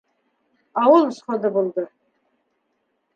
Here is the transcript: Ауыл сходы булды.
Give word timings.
Ауыл 0.83 1.11
сходы 1.17 1.51
булды. 1.59 1.85